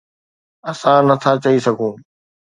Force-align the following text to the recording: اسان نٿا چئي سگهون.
اسان 0.71 1.01
نٿا 1.09 1.31
چئي 1.43 1.57
سگهون. 1.65 1.95